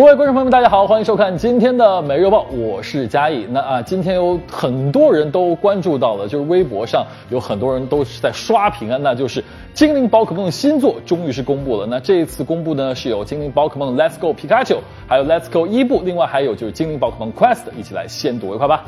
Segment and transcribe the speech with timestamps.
[0.00, 3.46] 各位观众朋友们，大家好，欢迎收看今天的每日邮报，我是嘉义。
[3.50, 11.86] 那啊，今天有很多人都关注到了，就是微博上有很多人都是在刷屏啊，那就是精灵宝可梦新作终于是公布了。
[11.86, 18.82] 那这一次公布呢，是有精灵宝可梦 Let's Go 皮卡丘，还有 Let's Go 伊布，另外还有就是精灵宝可梦 Quest，一起来先睹为快吧。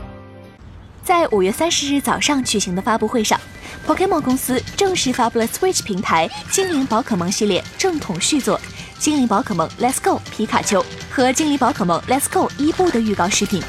[1.05, 3.39] 在五月三十日早上举行的发布会上
[3.87, 8.59] ，Pokemon 公司正式发布了 Switch 平台精灵宝可梦系列正统续作。
[9.03, 13.61] 精灵宝可梦 Let's Go 皮卡丘和精灵宝可梦 Let's Go 伊布的预告视频。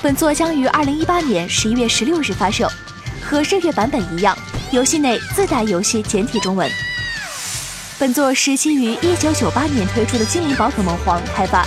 [0.00, 2.66] 本作将于二零一八年十一月十六日发售，
[3.22, 4.34] 和日月版本一样，
[4.70, 6.66] 游戏内自带游戏简体中文。
[7.98, 11.66] 本作是基于一九九八年推出的精灵宝可梦黄开发，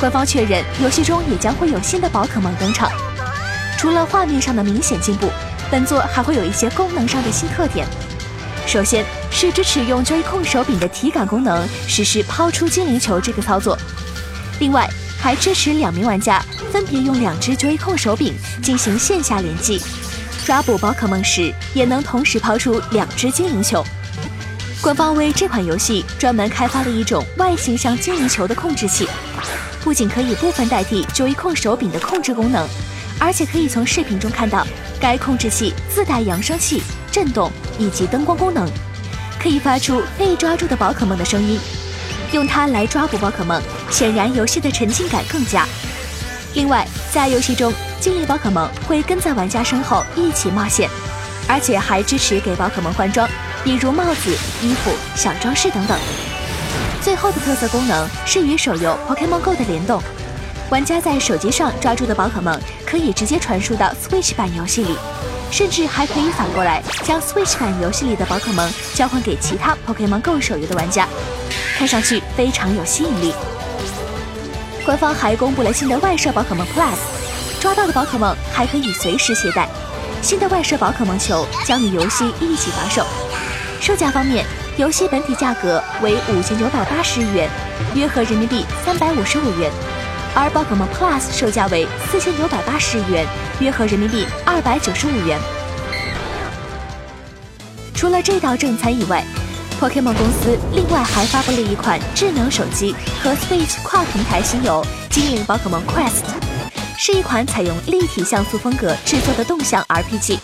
[0.00, 2.90] 官方确认游戏中也将会有新的宝可梦登场。
[3.78, 5.30] 除了画面上的明显进步，
[5.70, 7.86] 本作还会有一些功能上的新特点。
[8.70, 13.76] 首先是支持用 Joy-Con 手柄的体感功能实施抛出精灵球这个操作，
[14.60, 16.40] 另外还支持两名玩家
[16.70, 18.32] 分别用两只 Joy-Con 手柄
[18.62, 19.82] 进行线下联机，
[20.46, 23.84] 抓捕宝可梦时也能同时抛出两只精灵球。
[24.80, 29.08] 官方为这款游戏专门开发了一种外形像精灵球的控制器，
[29.82, 32.68] 不仅可以部分代替 Joy-Con 手柄的控制功能，
[33.18, 34.64] 而且可以从视频中看到
[35.00, 36.80] 该控制器自带扬声器。
[37.12, 38.68] 震动以及灯光功能，
[39.42, 41.58] 可以发出被抓住的宝可梦的声音，
[42.30, 45.66] 用它来抓捕宝可梦，显然游戏的沉浸感更佳。
[46.52, 50.90] 另外，在游戏中，精灵宝可梦会跟在玩家身后一起冒险，
[51.48, 53.26] 而且还支持给宝可梦换装，
[53.64, 55.98] 比如帽子、衣服、小装饰等等。
[57.00, 60.02] 最后的特色功能是与手游 Pokemon Go 的联动，
[60.68, 64.98] 玩家在手机上抓住的宝可梦可以直接传输到 Switch 版游戏里。
[65.50, 71.08] 甚至还可以反过来将 Switch 版游戏里的宝可梦交换给其他 Pokemon Go 手游的玩家，
[71.76, 73.34] 看上去非常有吸引力。
[74.84, 76.96] 官方还公布了新的外设宝可梦 Plus，
[77.60, 79.68] 抓到的宝可梦还可以随时携带。
[80.22, 83.06] 新的外设宝可梦球将与游戏一起发售。
[83.80, 84.44] 售价方面，
[84.76, 87.48] 游戏本体价格为五千九百八十日元，
[87.94, 89.70] 约合人民币三百五十五元。
[90.40, 93.26] 而宝可梦 Plus 售价为四千九百八十元，
[93.60, 95.38] 约合人民币二百九十五元。
[97.94, 99.22] 除了这道正餐以外
[99.78, 104.82] ，Pokemon 公司另外还发布了一款智能手机和 Switch 跨平台新游
[105.14, 106.24] 《精灵宝可梦 Quest》，
[106.96, 110.38] 是一款采用立体像素风格制作的动向 RPG。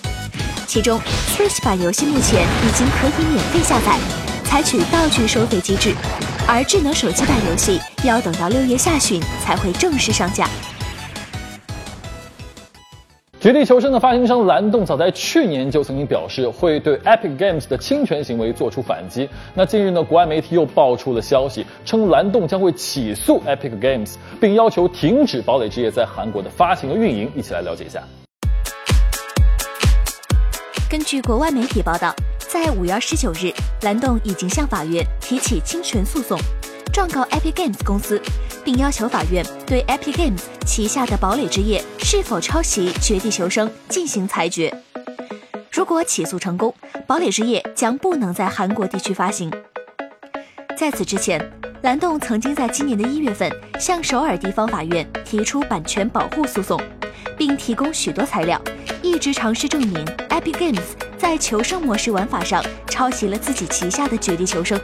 [0.66, 1.00] 其中
[1.34, 3.98] ，Switch 版游戏目前已经可以免费下载，
[4.44, 5.94] 采取道具收费机制。
[6.48, 10.48] 而智能手机版游戏要等到六月下旬才会正式上架。
[13.40, 19.28] 绝地求生的发行商蓝洞早在去年就曾经表示会对 Epic Games 的侵权行为做出反击。
[19.54, 27.30] 那近日呢，国外媒体又爆出了消息，称蓝洞将会起诉 Epic Games，并要求停止堡垒之夜在韩国的发行和运营。
[27.36, 28.02] 一起来了解一下。
[30.88, 32.14] 根据国外媒体报道。
[32.64, 33.52] 在五月二十九日，
[33.82, 36.38] 蓝洞已经向法院提起侵权诉讼，
[36.92, 38.20] 状告 Epic Games 公司，
[38.64, 44.74] 并要求法院对 Epic Games 旗下的《堡垒之夜》是否抄袭《绝地求生》进行裁决。
[45.70, 49.52] 如果起诉成功，《堡垒之夜》将不能在韩国地区发行。
[50.76, 51.38] 在此之前，
[51.82, 56.80] 蓝洞曾经在今年的一月份向首尔地方法院提出版权保护诉讼，
[57.36, 58.60] 并提供许多材料，
[59.02, 61.05] 一直尝试证明 Epic Games。
[61.18, 64.78] 在求生模式玩法上抄袭了自己旗下的《绝地求生》。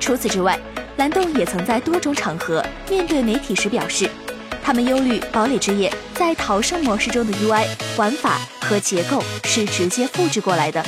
[0.00, 0.58] 除此之外，
[0.96, 4.08] 蓝洞也曾在多种场合面对媒体时表示，
[4.62, 7.66] 他们忧虑《堡垒之夜》在逃生模式中的 UI
[7.96, 10.84] 玩法和结构是直接复制过来的，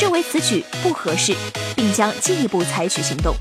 [0.00, 1.34] 认为此举不合适，
[1.76, 3.34] 并将进一步采取行动。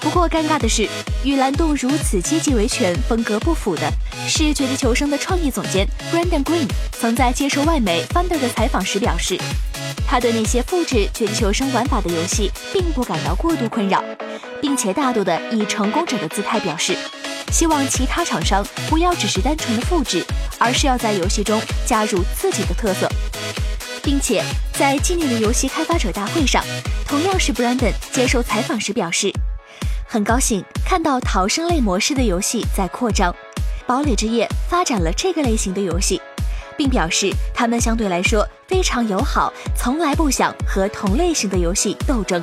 [0.00, 0.88] 不过，尴尬的是，
[1.24, 3.90] 与蓝洞如此积极维权风格不符的
[4.28, 9.38] 是，《绝地求生》的创意总监 Brandon Green 曾在接受外媒 Funder 的采访时表示，
[10.06, 14.02] 他对那些复制《绝地求生》玩法的游戏并不感到过度困扰，
[14.60, 16.96] 并且大度的以成功者的姿态表示，
[17.52, 20.24] 希望其他厂商不要只是单纯的复制，
[20.58, 23.08] 而是要在游戏中加入自己的特色，
[24.02, 26.62] 并且在今年的游戏开发者大会上，
[27.06, 29.32] 同样是 Brandon 接受采访时表示。
[30.08, 33.34] 很高兴看到逃生类模式的游戏在扩张，
[33.86, 36.20] 堡垒之夜发展了这个类型的游戏，
[36.76, 42.42] 并表示他们相对来说非常友好，从来不想和同类型的游戏斗争。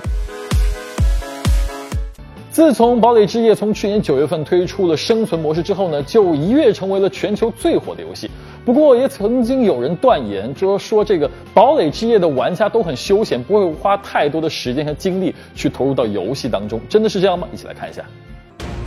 [2.49, 8.31] 自从《堡垒之夜》从去年九月份推出了生存模式之后呢，就一跃成为了全球最火的游戏。
[8.63, 16.79] 不过，也曾经有人断言，说说这个《堡垒之夜》的玩家都很休闲，不会花太多的时间和精力去投入到游戏当中。
[16.87, 17.45] 真的是这样吗？
[17.51, 18.01] 一起来看一下。《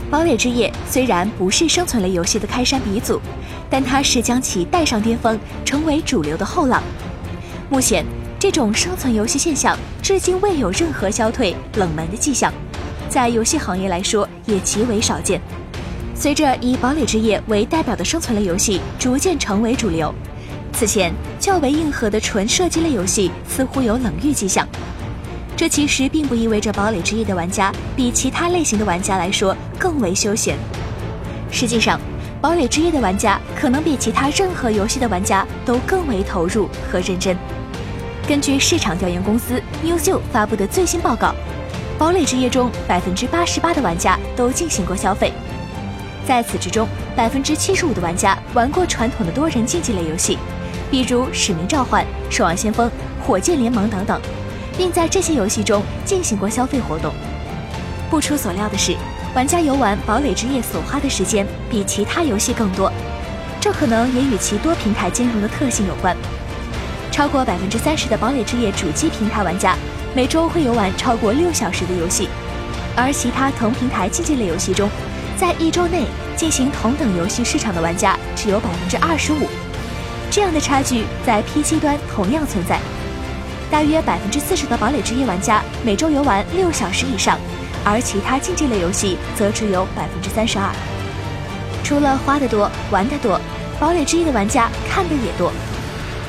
[0.09, 3.19] 堡垒之夜》虽然不是生存类游戏的开山鼻祖，
[3.69, 6.81] 但它是将其带上巅峰，成为主流的后浪。
[7.69, 8.05] 目前，
[8.39, 12.53] 这种生存游戏现象至今未有任何消退冷门的迹象。
[13.09, 15.41] 在游戏行业来说，也极为少见。
[16.15, 20.13] 随着以《堡垒之夜》为代表的生存类游戏逐渐成为主流，
[20.71, 24.65] 此前较为硬核的纯射击类游戏似乎有冷遇迹象。
[25.57, 30.55] 这其实并不意味着《堡垒之夜》的玩家比其他类型的玩家来说更为休闲。
[31.49, 31.97] 实际上，
[32.39, 37.35] 《堡垒之夜》的玩家可能比其他任何游戏的玩家都更为投入和认真。
[38.27, 41.33] 根据市场调研公司 Newzoo 发布的最新报告。
[41.97, 45.33] 堡垒之夜中，百分之八十八的玩家都进行过消费，
[46.27, 50.37] 在此之中，百分之七十五的玩家玩过传统的多人竞技类游戏，
[50.91, 52.87] 比如《使命召唤》《守望先锋》
[53.25, 54.21] 《火箭联盟》等等，
[54.77, 57.13] 并在这些游戏中进行过消费活动。
[58.09, 58.95] 不出所料的是，
[59.35, 62.91] 玩家游玩堡垒之夜所花的时间比其他游戏更多，
[63.59, 66.15] 这可能也与其多平台兼容的特性有关。
[67.11, 69.75] 超过百分之三十的堡垒之夜主机平台玩家。
[70.15, 72.27] 每周会游玩超过六小时的游戏，
[72.95, 74.89] 而其他同平台竞技类游戏中，
[75.37, 79.47] 在一周内进行同等游戏市场的玩家只有百分之二十五。
[80.31, 82.79] 这样的差距在 PC 端同样存在。
[83.69, 87.37] 大约百分之四十的堡垒之夜玩家每周游玩六小时以上，
[87.83, 90.69] 而其他竞技类游戏则只有百分之三十二。
[91.83, 93.39] 除了花得多、玩得多，
[93.79, 95.51] 堡垒之夜的玩家看的也多。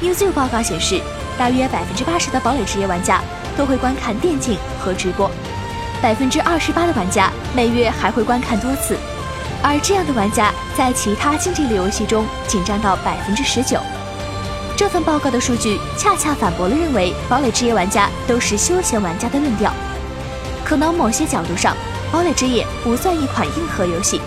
[0.01, 1.01] New z o 报告显示，
[1.37, 3.21] 大约百分之八十的堡垒之夜玩家。
[3.57, 5.29] 都会观看电竞和直播，
[6.01, 8.97] 百分之二十八的玩家每月还会观看多次，
[9.61, 13.81] 而这样的玩家在其他竞技类游戏中仅占到百分之十九。
[14.79, 19.73] 这份报告的数据恰恰反驳了认为堡垒之夜玩家都是休闲玩家的论调。
[20.65, 21.77] 可能某些角度上，
[22.13, 24.21] 堡垒之夜不算一款硬核游戏，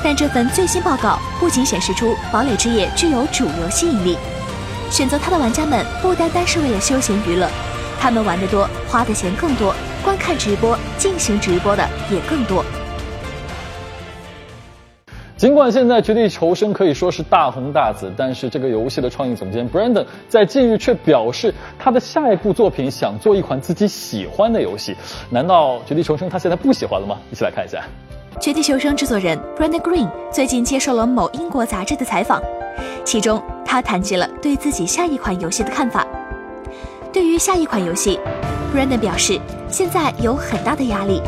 [0.00, 4.16] 但这份最新报告不仅显示出堡垒之夜具有主流吸引力，
[4.88, 7.50] 选择它的玩家们不单单是为了休闲娱乐。
[8.00, 9.74] 他们玩得多，花的钱更多，
[10.04, 12.64] 观看直播、进行直播的也更多。
[15.42, 24.94] 尽管现在《绝地求生》可以说是大红大紫，但是这个游戏的创意总监 Brandon 在近日却表示，他的下一部作品想做一款自己喜欢的游戏。
[25.30, 27.18] 难道《绝地求生》他现在不喜欢了吗？
[27.32, 27.82] 一起来看一下。
[28.40, 32.40] 《绝地求生》制作人 Brandon Green 最近接受了某英国杂志的采访，
[33.04, 36.06] 其中他谈及了对自己下一款游戏的看法。
[37.12, 38.16] 对于下一款游戏
[38.72, 41.20] ，Brandon 表示，现在有很大的压力，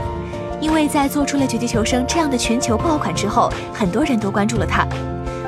[0.64, 4.82] 因为在做出了《绝地求生》这样的全球爆款之后，很多人都关注了它。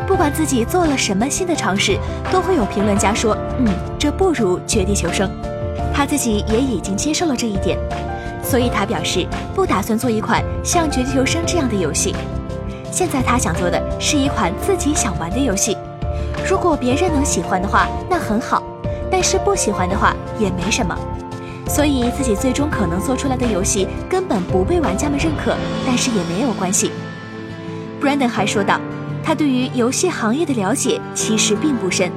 [0.06, 1.98] 不管自己做了什么新的尝试，
[2.30, 3.66] 都会有评论家说：“嗯，
[3.98, 5.26] 这不如《绝地求生》。”
[5.94, 7.78] 他自己也已经接受了这一点，
[8.42, 12.14] 所以他表示不打算做一款像《绝地求生》这样的游戏。
[12.92, 15.78] 现在他想做的是一款自己想玩的游戏。
[16.46, 18.62] 如果别人能喜欢的话，那很好。
[19.10, 20.94] 但是不喜欢的话也没什么，
[21.68, 26.90] 所以自己最终可能做出来的游戏根本不被玩家们认可，但是也没有关系。
[28.00, 28.80] Brandon 还说道，
[29.22, 32.10] 他对于游戏行业的了解其实并不深，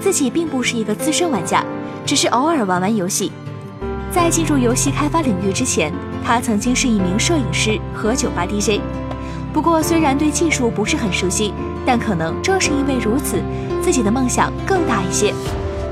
[0.00, 1.64] 自己并不是一个资深玩家，
[2.04, 3.30] 只是偶尔玩玩游戏。
[4.10, 5.92] 在进入游戏开发领域之前，
[6.24, 8.80] 他曾经是一名摄影师和酒吧 DJ。
[9.52, 11.52] 不过虽然对技术不是很熟悉，
[11.86, 13.40] 但可能正是因为如此，
[13.82, 15.32] 自己的梦想更大一些。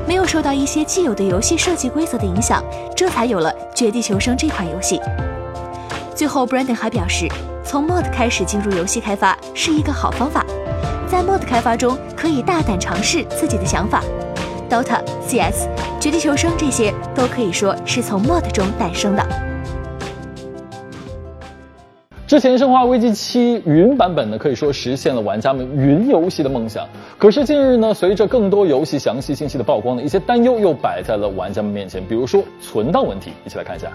[0.06, 2.62] 没有受到一些既有的游戏设计规则的影响，
[2.94, 5.00] 这才有了《绝地求生》这款游戏。
[6.14, 7.28] 最后，Brandon 还表示，
[7.64, 10.44] 从 Mod 开始进入游戏开发是一个好方法，
[11.08, 14.02] 在 Mod 开发中可以大胆尝试自己的想法。
[14.70, 15.68] Dota、CS、
[16.00, 19.45] 绝地求生这些都可以说是从 Mod 中诞生的。
[22.26, 26.85] 之前《生化危机七》云版本呢，可以说实现了玩家们云游戏的梦想。
[27.18, 33.30] 可是近日呢，随着更多游戏详细信息的曝光呢，一些担忧又摆在了玩家们面前，比如说存档问题。
[33.45, 33.92] 一起来看一下。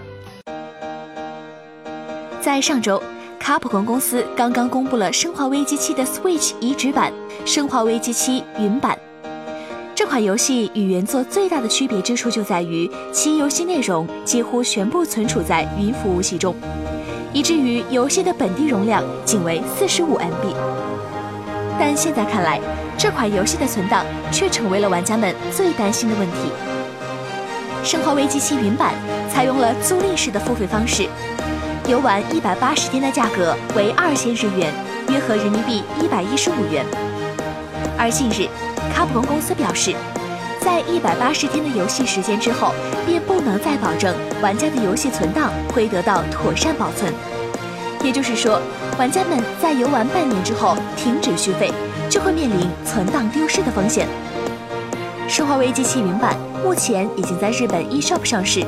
[2.40, 3.02] 在上周，
[3.38, 7.12] 卡普空公司刚刚公布了《生化危机七》的 Switch 移植版
[7.46, 8.96] 《生化危机七云版》。
[9.94, 16.54] 这款游戏与原作最大的区别之处就在于，其游戏内容几乎全部存储在云服务器中。
[17.32, 20.54] 以至于游戏的本地容量仅为四十五 MB，
[21.78, 22.58] 但现在看来，
[22.96, 26.36] 这款游戏的存档却成为了玩家们最担心的问题。
[27.86, 28.94] 《生化危机七云版》
[29.32, 31.06] 采用了租赁式的付费方式，
[31.86, 34.72] 游玩一百八十天的价格为二千日元，
[35.10, 36.84] 约合人民币一百一十五元。
[37.98, 38.48] 而近日，
[39.02, 39.96] 卡普空公司表示，
[40.60, 42.72] 在一百八十天的游戏时间之后，
[43.04, 47.12] 便不能再保证玩家的游戏存档会得到妥善保存。
[48.04, 48.62] 也就是说，
[48.96, 51.72] 玩家们在游玩半年之后停止续费，
[52.08, 54.06] 就会面临存档丢失的风险。
[55.28, 58.64] 《生化危机七》云版目前已经在日本 eShop 上市。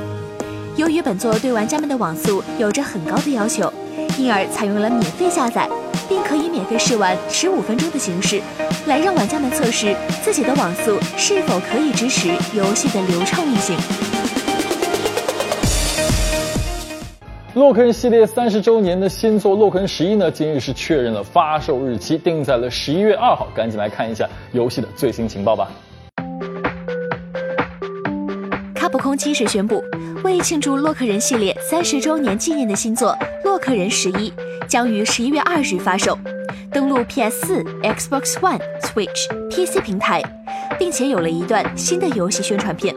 [0.75, 3.73] 由于本作对玩家们的网速有着很高的要求，
[4.19, 5.71] 因而采用了免费下载，
[6.09, 8.41] 并可以免费试玩十五分钟的形式，
[8.87, 13.77] 来让玩家们测试自己的网速是否可以支持游戏的流畅运行。
[17.55, 23.47] 洛克人系列三十周年的新作《洛克人十一》呢，今日是确认了发售日期，定在了十一月二号。
[23.55, 25.71] 赶紧来看一下游戏的最新情报吧。
[28.75, 29.81] 卡普空七日宣布，
[30.25, 34.31] 为庆祝洛克人系列三十周年纪念的新作《洛克人十一》
[34.75, 36.19] 将于十一月二日发售，
[36.73, 40.21] 登陆 PS 四、Xbox One、Switch、PC 平台，
[40.77, 42.93] 并且有了一段新的游戏宣传片。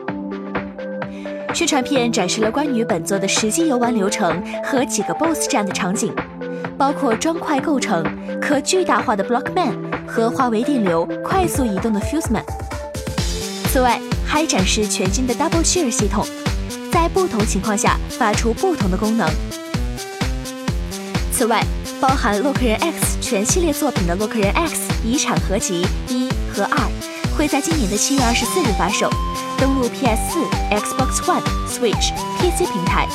[1.54, 6.12] 宣传片展示了关于本作的实际游玩流程和几个 BOSS 战的场景，
[6.80, 8.04] 包括砖块构成、
[8.42, 9.76] 可巨大化的 Blockman
[10.08, 12.42] 和化为电流快速移动的 Fuseman。
[13.72, 16.26] 此外，还展示全新的 Double Share 系统，
[16.92, 19.30] 在不同情况下发出不同的功能。
[21.38, 21.64] 此外，
[22.02, 26.80] 包含洛克人 X 全系列作品的洛克人 X 遗产合集一和二，
[27.38, 29.08] 会在今年的七月二十四日发售，
[29.60, 30.40] 登陆 PS 四、
[30.72, 33.08] Xbox One、Switch、PC 平台。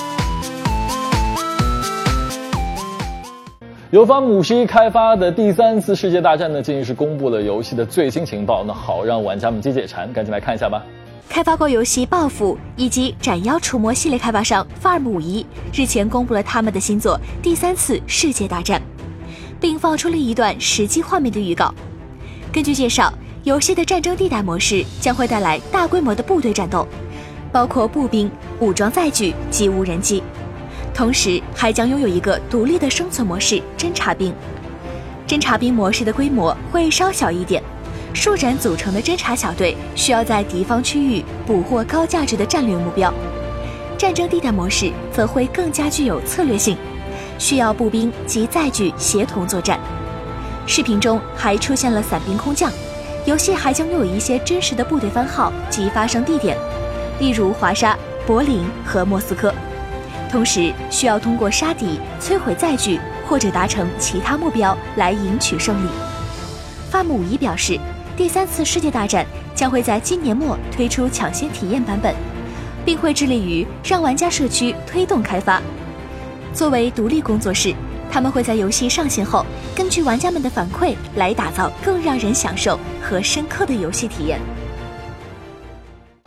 [3.90, 10.80] 由方母十一开发的第三次世界大战呢，近日是公布了游戏的最新情报，那好让玩家们解解馋，赶紧来看一下吧。
[11.28, 18.80] 开发过游戏《报复》以及《斩妖除魔》系列开发商 Farm 五一日前公布了他们的新作《第三次世界大战》，
[19.60, 21.74] 并放出了一段实际画面的预告。
[22.52, 23.12] 根据介绍，
[23.44, 26.86] 游戏的战争地带模式将会带来大规模的部队战斗，
[27.50, 30.22] 包括步兵、武装载具及无人机，
[30.92, 34.34] 同时还将拥有一个独立的生存模式——侦察兵。
[35.26, 37.62] 侦察兵模式的规模会稍小一点。
[38.14, 43.12] 数人组成的侦察小队需要在敌方区域捕获高价值的战略目标，
[43.96, 46.76] 战争地带模式则会更加具有策略性，
[47.38, 49.80] 需要步兵及载具协同作战。
[50.66, 52.70] 视频中还出现了伞兵空降，
[53.24, 56.56] 游戏还将拥有一些真实的部队番号及发生地点，
[57.18, 59.52] 例如华沙、柏林和莫斯科。
[60.30, 65.88] 同时需要通过杀敌、摧毁载具或者达成其他目标来赢取胜利。
[66.90, 67.80] 范姆仪表示。
[68.14, 72.14] 第三次世界大战将会在今年末推出抢先体验版本，
[72.84, 75.62] 并会致力于让玩家社区推动开发。
[76.52, 77.74] 作为独立工作室，
[78.10, 84.38] 他们会在游戏上线后，根据玩家们的反馈来打造更让人享受和深刻的游戏体验。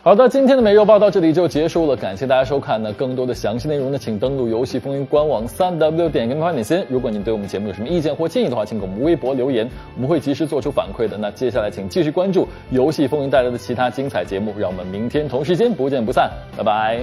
[0.06, 2.80] 好的，今天的每日报到这里就结束了，感谢大家收看。
[2.80, 6.86] 那更多的详细内容呢，请登录游戏风云官网三 w 点 M M 点心。
[6.88, 11.18] 如果您对我们节目有什么意见或建议的话，请给我们微博留言，我们会及时做出反馈的。
[11.18, 17.00] 那接下来请继续关注游戏风云带来的其他精彩节目，让我们明天同时间不见不散，拜拜。